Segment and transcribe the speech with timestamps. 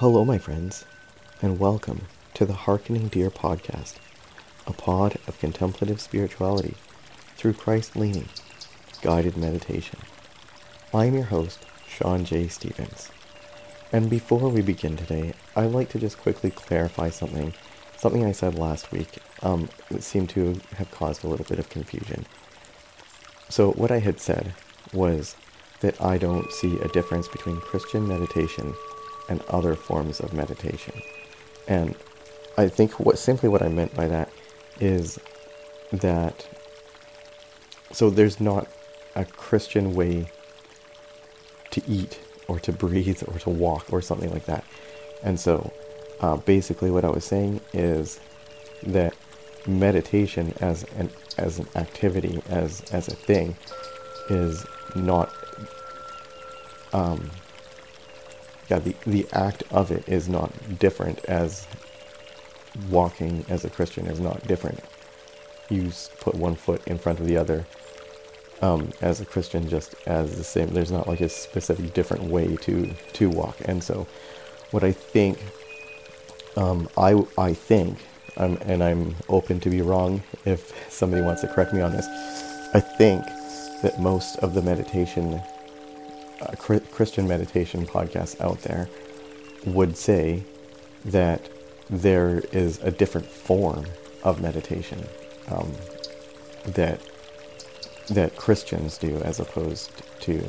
[0.00, 0.84] Hello, my friends,
[1.40, 2.02] and welcome
[2.34, 3.94] to the Harkening Deer podcast,
[4.66, 6.74] a pod of contemplative spirituality
[7.38, 8.28] through Christ leaning,
[9.00, 10.00] guided meditation.
[10.92, 12.46] I'm your host, Sean J.
[12.48, 13.10] Stevens.
[13.90, 17.54] And before we begin today, I'd like to just quickly clarify something,
[17.96, 21.70] something I said last week um, that seemed to have caused a little bit of
[21.70, 22.26] confusion.
[23.48, 24.52] So, what I had said
[24.92, 25.36] was
[25.80, 28.74] that I don't see a difference between Christian meditation
[29.28, 30.94] and other forms of meditation.
[31.68, 31.94] And
[32.56, 34.30] I think what simply what I meant by that
[34.80, 35.18] is
[35.92, 36.46] that
[37.92, 38.68] so there's not
[39.14, 40.30] a Christian way
[41.70, 44.64] to eat or to breathe or to walk or something like that.
[45.22, 45.72] And so
[46.20, 48.20] uh, basically what I was saying is
[48.82, 49.14] that
[49.66, 53.56] meditation as an as an activity as as a thing
[54.30, 54.64] is
[54.94, 55.32] not
[56.92, 57.30] um,
[58.68, 61.66] yeah, the, the act of it is not different as
[62.90, 64.80] walking as a Christian is not different.
[65.68, 67.66] You put one foot in front of the other
[68.62, 70.68] um, as a Christian, just as the same.
[70.68, 73.56] There's not like a specific different way to to walk.
[73.64, 74.06] And so,
[74.70, 75.38] what I think,
[76.56, 77.98] um, I I think,
[78.36, 82.06] um, and I'm open to be wrong if somebody wants to correct me on this.
[82.74, 83.24] I think
[83.82, 85.40] that most of the meditation
[86.40, 88.88] uh, Christian meditation podcasts out there
[89.64, 90.42] would say
[91.04, 91.48] that
[91.88, 93.86] there is a different form
[94.22, 95.06] of meditation
[95.48, 95.72] um,
[96.66, 97.00] that
[98.08, 100.48] that Christians do as opposed to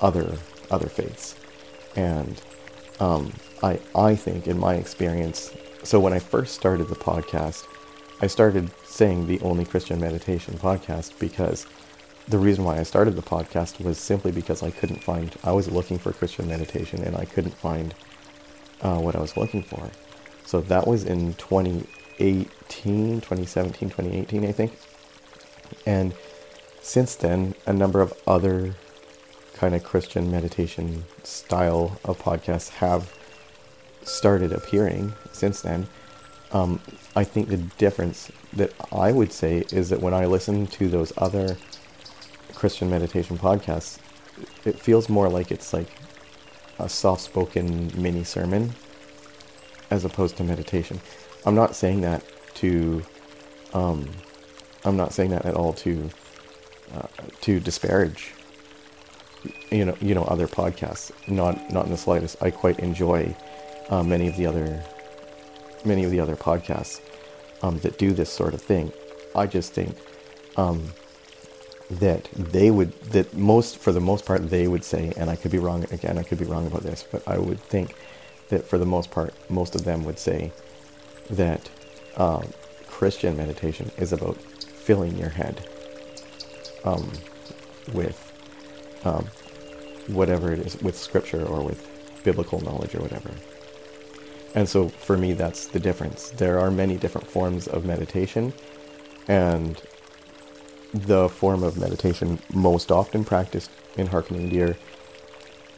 [0.00, 0.36] other
[0.70, 1.36] other faiths,
[1.96, 2.40] and
[3.00, 7.64] um, I I think in my experience, so when I first started the podcast,
[8.20, 11.66] I started saying the only Christian meditation podcast because
[12.28, 15.70] the reason why I started the podcast was simply because I couldn't find, I was
[15.70, 17.94] looking for Christian meditation and I couldn't find
[18.82, 19.90] uh, what I was looking for.
[20.44, 24.78] So that was in 2018, 2017, 2018, I think.
[25.86, 26.14] And
[26.82, 28.74] since then, a number of other
[29.54, 33.12] kind of Christian meditation style of podcasts have
[34.02, 35.88] started appearing since then.
[36.52, 36.80] Um,
[37.16, 41.12] I think the difference that I would say is that when I listen to those
[41.16, 41.56] other
[42.58, 43.98] Christian meditation podcasts,
[44.64, 45.86] it feels more like it's like
[46.80, 48.74] a soft spoken mini sermon
[49.92, 51.00] as opposed to meditation.
[51.46, 52.24] I'm not saying that
[52.56, 53.04] to,
[53.74, 54.08] um,
[54.84, 56.10] I'm not saying that at all to,
[56.92, 57.06] uh,
[57.42, 58.34] to disparage,
[59.70, 61.12] you know, you know, other podcasts.
[61.28, 62.42] Not, not in the slightest.
[62.42, 63.36] I quite enjoy
[63.88, 64.82] uh, many of the other,
[65.84, 67.00] many of the other podcasts
[67.62, 68.92] um, that do this sort of thing.
[69.36, 69.96] I just think
[70.56, 70.88] um,
[71.90, 75.50] that they would that most for the most part they would say and i could
[75.50, 77.94] be wrong again i could be wrong about this but i would think
[78.50, 80.52] that for the most part most of them would say
[81.30, 81.70] that
[82.16, 82.46] um,
[82.86, 85.66] christian meditation is about filling your head
[86.84, 87.10] um,
[87.92, 88.24] with
[89.04, 89.26] um,
[90.08, 91.86] whatever it is with scripture or with
[92.24, 93.30] biblical knowledge or whatever.
[94.54, 96.30] And so for me that's the difference.
[96.30, 98.52] There are many different forms of meditation
[99.28, 99.80] and
[100.92, 104.76] the form of meditation most often practiced in Harkening Deer,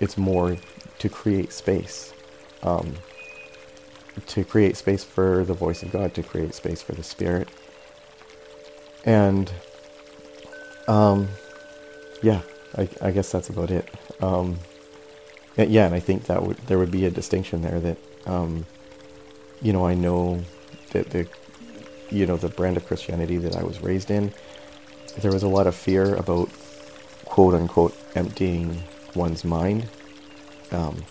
[0.00, 0.56] it's more
[0.98, 2.12] to create space.
[2.62, 2.94] Um,
[4.26, 7.48] to create space for the voice of God, to create space for the Spirit.
[9.04, 9.52] And
[10.88, 11.28] um,
[12.22, 12.40] yeah,
[12.76, 13.88] I, I, guess that's about it.
[14.20, 14.58] Um,
[15.56, 18.66] yeah, and I think that would there would be a distinction there that um,
[19.62, 20.42] you know I know
[20.90, 21.28] that the
[22.10, 24.32] you know the brand of Christianity that I was raised in
[25.20, 26.50] there was a lot of fear about
[27.24, 28.82] quote unquote emptying
[29.14, 29.88] one's mind
[30.72, 31.04] um,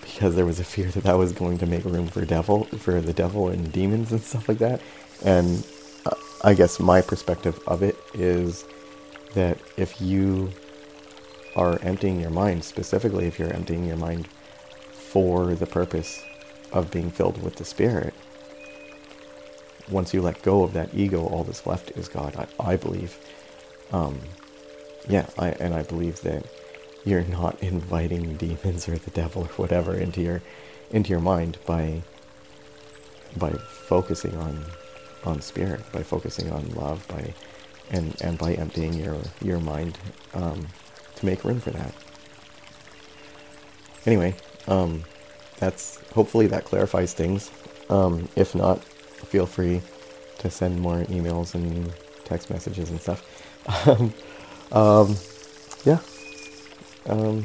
[0.00, 3.00] because there was a fear that that was going to make room for devil for
[3.00, 4.80] the devil and demons and stuff like that.
[5.24, 5.66] And
[6.06, 6.14] uh,
[6.44, 8.64] i guess my perspective of it is
[9.34, 10.50] that if you
[11.56, 14.28] are emptying your mind specifically if you're emptying your mind
[14.92, 16.24] for the purpose
[16.72, 18.14] of being filled with the spirit
[19.90, 22.36] once you let go of that ego, all that's left is God.
[22.36, 23.18] I, I believe.
[23.92, 24.20] Um,
[25.08, 26.46] yeah, I, and I believe that
[27.04, 30.42] you're not inviting demons or the devil or whatever into your
[30.90, 32.02] into your mind by
[33.36, 34.64] by focusing on
[35.24, 37.34] on spirit, by focusing on love, by
[37.90, 39.98] and and by emptying your your mind
[40.34, 40.68] um,
[41.16, 41.94] to make room for that.
[44.06, 44.34] Anyway,
[44.66, 45.04] um,
[45.58, 47.50] that's hopefully that clarifies things.
[47.90, 48.82] Um, if not,
[49.26, 49.82] feel free
[50.38, 51.92] to send more emails and
[52.24, 53.26] text messages and stuff.
[53.92, 54.14] Um,
[54.72, 55.16] um,
[55.84, 55.98] yeah.
[57.06, 57.44] Um,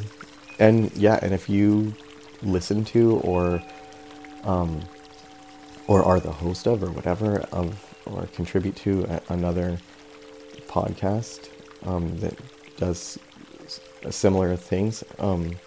[0.59, 1.93] and yeah, and if you
[2.41, 3.61] listen to or
[4.43, 4.81] um,
[5.87, 9.79] or are the host of or whatever of or contribute to a, another
[10.67, 11.49] podcast
[11.85, 12.37] um, that
[12.77, 13.19] does
[14.09, 15.57] similar things um,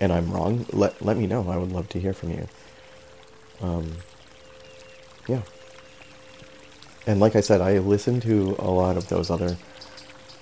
[0.00, 1.48] and I'm wrong, let let me know.
[1.48, 2.48] I would love to hear from you.
[5.28, 5.42] Yeah.
[7.06, 9.56] And like I said, I listened to a lot of those other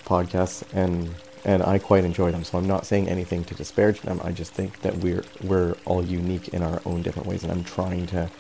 [0.05, 2.45] podcasts and and I quite enjoy them.
[2.45, 4.21] So I'm not saying anything to disparage them.
[4.23, 7.65] I just think that we're we're all unique in our own different ways, and I'm
[7.65, 8.31] trying to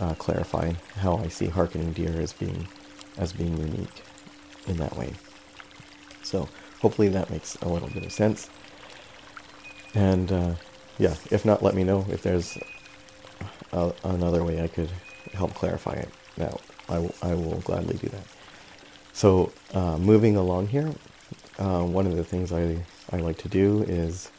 [0.00, 2.68] uh, clarify how I see Harkening Deer as being
[3.18, 4.02] as being unique
[4.66, 5.12] in that way.
[6.22, 6.48] So
[6.80, 8.48] hopefully that makes a little bit of sense.
[9.94, 10.54] And uh,
[10.98, 12.58] yeah, if not, let me know if there's
[13.72, 14.90] a, another way I could
[15.34, 16.10] help clarify it.
[16.36, 18.24] Now, I, w- I will gladly do that.
[19.12, 20.92] So, uh, moving along here,
[21.58, 24.30] uh, one of the things I, I like to do is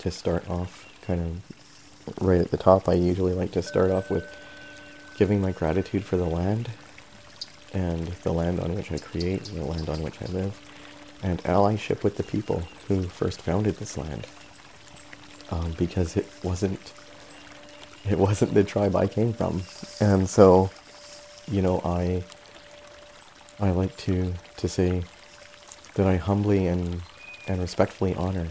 [0.00, 2.88] to start off kind of right at the top.
[2.88, 4.26] I usually like to start off with
[5.18, 6.70] giving my gratitude for the land
[7.74, 10.60] and the land on which I create, the land on which I live,
[11.22, 14.26] and allyship with the people who first founded this land.
[15.50, 16.92] Um, because it wasn't
[18.08, 19.62] it wasn't the tribe I came from,
[20.00, 20.70] and so
[21.50, 22.22] you know I
[23.60, 25.02] I like to to say
[25.94, 27.02] that I humbly and
[27.46, 28.48] and respectfully honor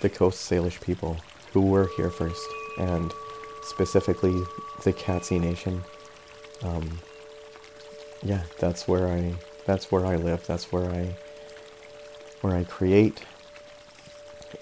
[0.00, 1.16] the Coast Salish people
[1.52, 2.46] who were here first,
[2.78, 3.12] and
[3.62, 4.38] specifically
[4.84, 5.82] the Katzie Nation.
[6.62, 6.98] Um,
[8.22, 9.34] yeah, that's where I
[9.64, 10.46] that's where I live.
[10.46, 11.16] That's where I
[12.40, 13.22] where I create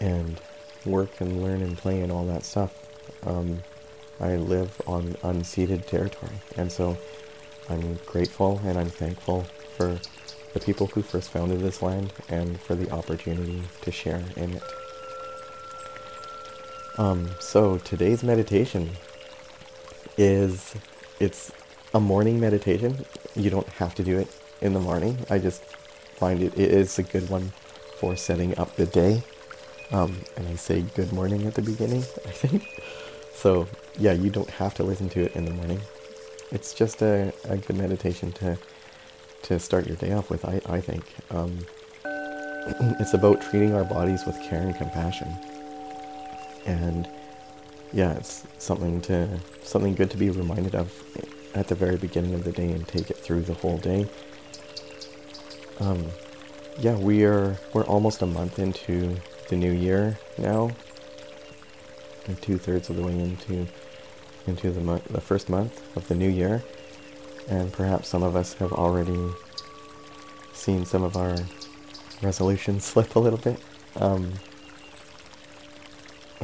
[0.01, 0.41] and
[0.85, 2.73] work and learn and play and all that stuff.
[3.27, 3.63] Um,
[4.21, 6.97] I live on unceded territory, and so
[7.69, 9.47] I'm grateful and I'm thankful
[9.77, 9.99] for
[10.53, 14.63] the people who first founded this land and for the opportunity to share in it.
[16.97, 18.91] Um, so today's meditation
[20.17, 20.75] is
[21.19, 21.51] it's
[21.93, 23.05] a morning meditation.
[23.35, 24.29] You don't have to do it
[24.61, 25.19] in the morning.
[25.29, 27.53] I just find it it is a good one
[27.99, 29.23] for setting up the day.
[29.91, 32.83] Um, and I say good morning at the beginning, I think.
[33.35, 33.67] So
[33.99, 35.81] yeah, you don't have to listen to it in the morning.
[36.51, 38.59] It's just a, a good meditation to
[39.43, 41.05] to start your day off with, I, I think.
[41.31, 41.67] Um,
[42.99, 45.29] it's about treating our bodies with care and compassion.
[46.65, 47.07] And
[47.93, 50.93] yeah, it's something to something good to be reminded of
[51.55, 54.09] at the very beginning of the day and take it through the whole day.
[55.79, 56.07] Um,
[56.79, 59.17] yeah, we are we're almost a month into
[59.49, 60.71] the new year now.
[62.41, 63.67] Two thirds of the way into
[64.47, 66.63] into the the first month of the new year,
[67.49, 69.31] and perhaps some of us have already
[70.53, 71.37] seen some of our
[72.23, 73.61] resolutions slip a little bit.
[73.97, 74.33] Um,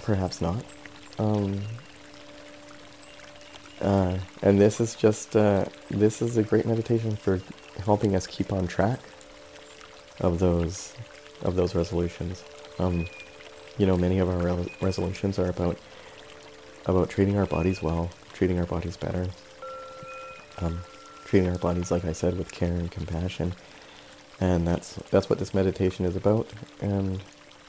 [0.03, 0.65] perhaps not.
[1.19, 1.63] Um,
[3.81, 7.41] uh, and this is just uh, this is a great meditation for
[7.85, 9.01] helping us keep on track
[10.21, 10.95] of those
[11.43, 12.45] of those resolutions.
[12.79, 13.07] Um,
[13.81, 15.79] you know, many of our re- resolutions are about
[16.85, 19.27] about treating our bodies well, treating our bodies better,
[20.61, 20.83] um,
[21.25, 23.55] treating our bodies, like I said, with care and compassion,
[24.39, 26.47] and that's that's what this meditation is about,
[26.83, 27.23] and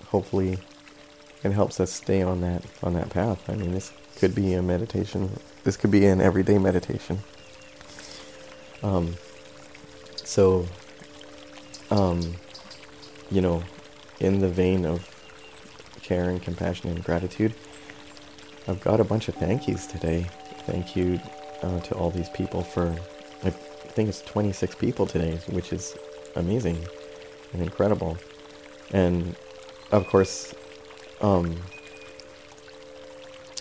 [0.07, 0.59] hopefully,
[1.45, 3.49] it helps us stay on that on that path.
[3.49, 5.39] I mean, this could be a meditation.
[5.63, 7.19] This could be an everyday meditation.
[8.83, 9.15] Um,
[10.15, 10.65] so,
[11.89, 12.35] um,
[13.29, 13.63] you know,
[14.19, 15.10] in the vein of
[16.01, 17.53] care and compassion and gratitude,
[18.67, 20.27] I've got a bunch of thank yous today.
[20.65, 21.19] Thank you
[21.63, 22.95] uh, to all these people for,
[23.43, 25.97] I think it's 26 people today, which is
[26.35, 26.85] amazing
[27.53, 28.17] and incredible.
[28.91, 29.35] And
[29.91, 30.53] of course,
[31.21, 31.57] um,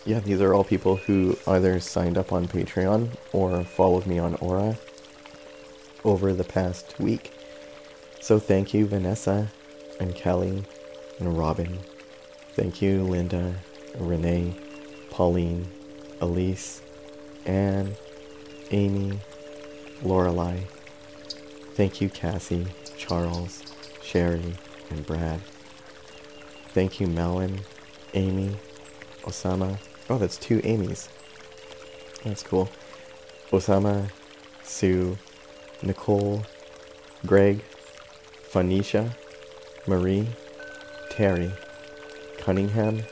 [0.05, 4.35] yeah, these are all people who either signed up on Patreon or followed me on
[4.37, 4.79] Aura
[6.05, 7.33] over the past week.
[8.21, 9.51] So thank you, Vanessa
[9.99, 10.65] and Kelly
[11.19, 11.79] and Robin.
[12.61, 13.55] Thank you, Linda,
[13.99, 14.55] Renee,
[15.09, 15.67] Pauline,
[16.21, 16.83] Elise,
[17.47, 17.97] Anne,
[18.71, 19.19] Amy,
[20.03, 20.59] Lorelei.
[21.73, 22.67] Thank you, Cassie,
[22.99, 23.63] Charles,
[24.03, 24.57] Sherry,
[24.91, 25.41] and Brad.
[26.75, 27.61] Thank you, Melon,
[28.13, 28.59] Amy,
[29.23, 29.79] Osama.
[30.11, 31.09] Oh, that's two Amy's.
[32.25, 32.69] That's cool.
[33.51, 34.11] Osama,
[34.65, 35.17] Sue,
[35.83, 36.45] Nicole,
[37.25, 37.65] Greg,
[38.51, 39.17] Phoenicia,
[39.87, 40.29] Marie,
[41.09, 41.51] Terry,
[42.41, 43.03] Cunningham,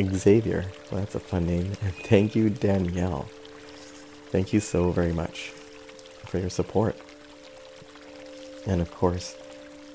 [0.00, 0.66] Xavier.
[0.90, 1.72] Well, that's a fun name.
[1.82, 3.28] And thank you, Danielle.
[4.30, 5.50] Thank you so very much
[6.26, 6.96] for your support.
[8.66, 9.36] And of course,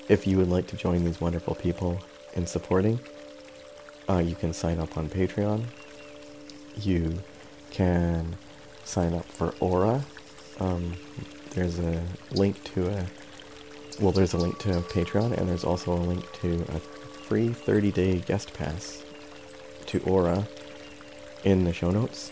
[0.10, 2.01] if you would like to join these wonderful people
[2.34, 3.00] in supporting,
[4.10, 5.65] uh, you can sign up on Patreon.
[6.75, 7.20] You
[7.70, 8.36] can
[8.84, 10.03] sign up for Aura.
[10.60, 10.98] Um,
[11.51, 13.06] there's a link to a
[14.00, 16.80] well, there's a link to Patreon, and there's also a link to a
[17.33, 19.03] free 30-day guest pass
[19.87, 20.47] to Aura
[21.43, 22.31] in the show notes.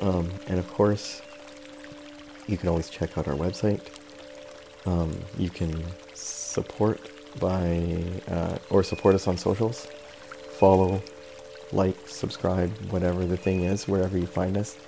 [0.00, 1.22] Um, and of course,
[2.48, 3.80] you can always check out our website.
[4.86, 7.00] Um, you can support
[7.38, 9.86] by uh, or support us on socials.
[10.58, 11.00] Follow,
[11.70, 14.78] like, subscribe, whatever the thing is, wherever you find us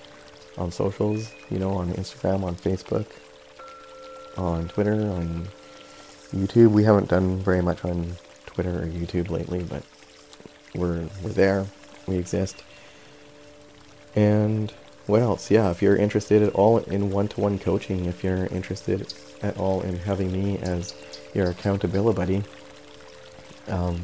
[0.59, 1.31] on socials.
[1.51, 3.07] You know, on Instagram, on Facebook,
[4.37, 5.47] on Twitter, on
[6.35, 6.73] YouTube.
[6.73, 8.17] We haven't done very much on
[8.55, 9.83] Twitter or YouTube lately, but
[10.75, 11.67] we're we're there.
[12.07, 12.63] We exist.
[14.15, 14.73] And
[15.07, 15.51] what else?
[15.51, 19.99] Yeah, if you're interested at all in one-to-one coaching, if you're interested at all in
[19.99, 20.95] having me as
[21.35, 22.45] your accountability buddy,
[23.69, 24.03] um,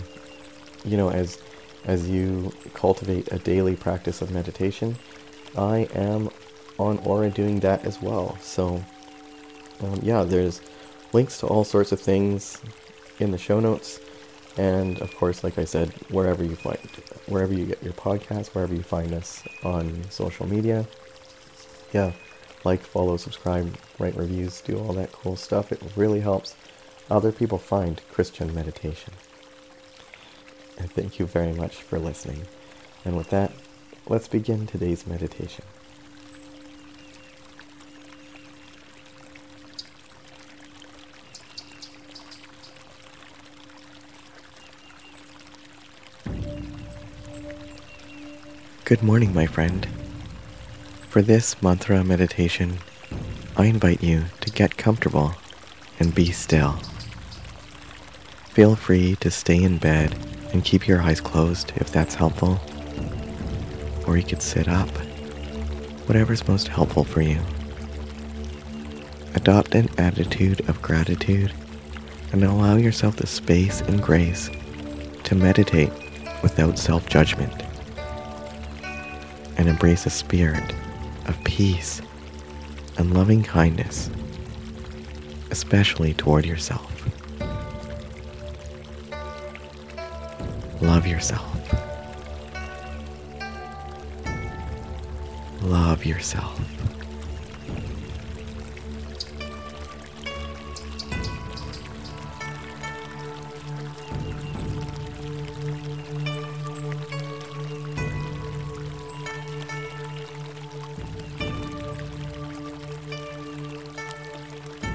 [0.85, 1.39] you know, as
[1.87, 4.97] as you cultivate a daily practice of meditation,
[5.57, 6.29] I am
[6.79, 8.37] on Aura doing that as well.
[8.41, 8.85] So,
[9.81, 10.61] um, yeah, there's
[11.13, 12.61] links to all sorts of things
[13.19, 14.01] in the show notes.
[14.57, 16.79] And of course, like I said, wherever you find,
[17.27, 20.87] wherever you get your podcast, wherever you find us on social media,
[21.93, 22.13] yeah,
[22.65, 25.73] like, follow, subscribe, write reviews, do all that cool stuff.
[25.73, 26.55] It really helps
[27.11, 29.15] other people find Christian meditation.
[30.79, 32.47] And thank you very much for listening.
[33.05, 33.53] And with that,
[34.07, 35.65] let's begin today's meditation.
[48.91, 49.87] Good morning, my friend.
[51.11, 52.79] For this mantra meditation,
[53.57, 55.37] I invite you to get comfortable
[56.01, 56.73] and be still.
[58.47, 60.17] Feel free to stay in bed
[60.53, 62.61] and keep your eyes closed if that's helpful.
[64.09, 64.89] Or you could sit up,
[66.09, 67.39] whatever's most helpful for you.
[69.37, 71.53] Adopt an attitude of gratitude
[72.33, 74.51] and allow yourself the space and grace
[75.23, 75.93] to meditate
[76.43, 77.70] without self judgment
[79.61, 80.73] and embrace a spirit
[81.27, 82.01] of peace
[82.97, 84.09] and loving kindness,
[85.51, 87.07] especially toward yourself.
[90.81, 91.45] Love yourself.
[95.61, 96.59] Love yourself.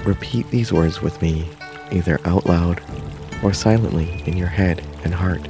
[0.06, 1.50] Repeat these words with me,
[1.90, 2.80] either out loud
[3.42, 5.48] or silently in your head and heart.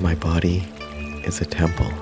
[0.00, 0.66] My body
[1.22, 1.92] is a temple.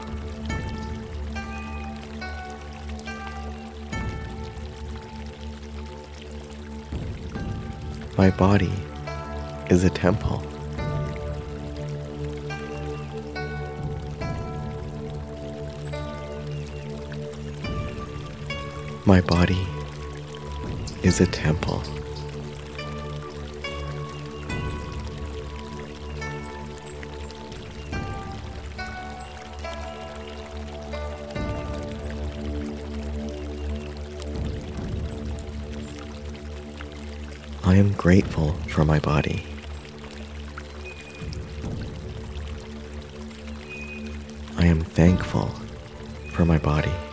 [8.16, 8.73] My body
[9.71, 10.40] is a temple.
[19.04, 19.66] My body
[21.08, 21.82] is a temple.
[37.64, 39.46] I am grateful for my body.
[44.58, 45.48] I am thankful
[46.32, 47.07] for my body.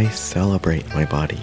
[0.00, 1.38] I celebrate my body.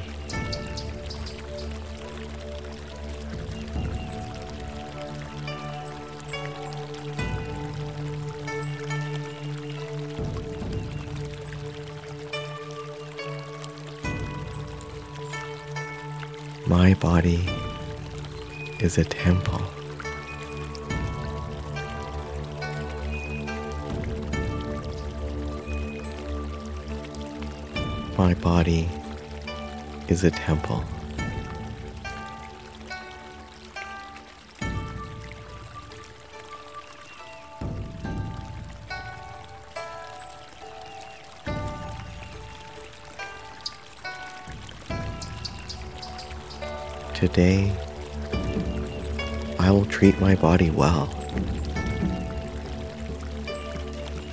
[16.65, 17.47] My body
[18.79, 19.76] is a temple.
[28.17, 28.89] My body
[30.07, 30.83] is a temple.
[47.13, 47.71] Today,
[49.59, 51.07] I will treat my body well.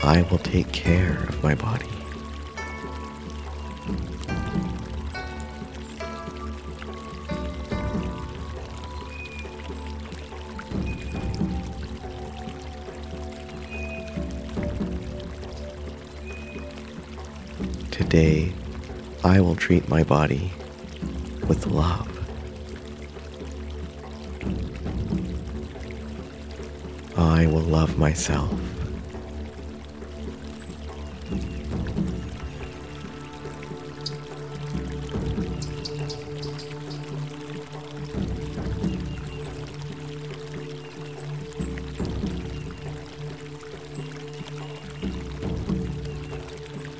[0.03, 1.94] I will take care of my body.
[18.15, 18.53] Today,
[19.25, 20.53] I will treat my body
[21.49, 22.07] with love.
[27.19, 28.53] I will love myself.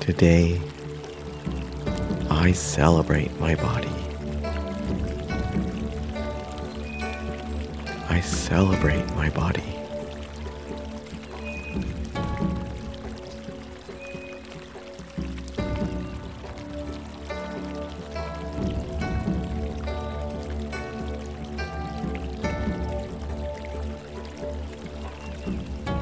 [0.01, 0.59] Today,
[2.45, 3.89] I celebrate my body.
[8.07, 9.63] I celebrate my body.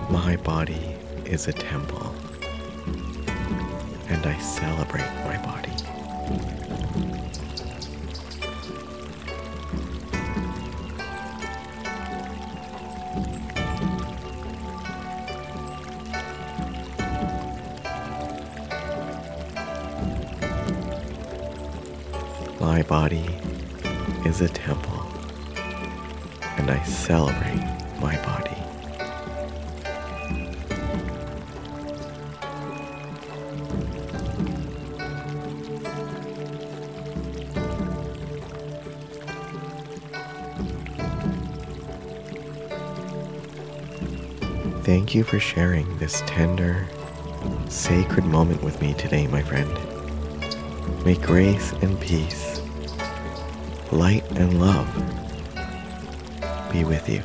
[0.09, 2.13] My body is a temple,
[4.09, 5.73] and I celebrate my body.
[22.60, 23.25] My body
[24.25, 25.06] is a temple,
[26.58, 27.62] and I celebrate
[28.00, 28.62] my body.
[44.93, 46.88] Thank you for sharing this tender,
[47.67, 49.68] sacred moment with me today, my friend.
[51.03, 52.61] May grace and peace,
[53.91, 54.87] light and love
[56.72, 57.24] be with you.